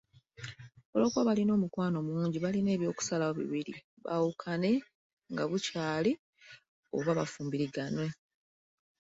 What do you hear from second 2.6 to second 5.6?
eby'okusalawo bibiri; baawukane nga